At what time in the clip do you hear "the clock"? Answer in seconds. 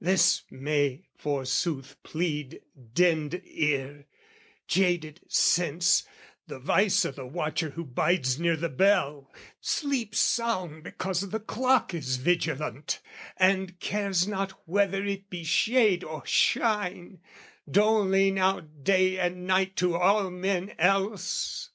11.28-11.92